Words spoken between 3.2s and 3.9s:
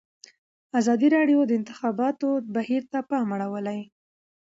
اړولی.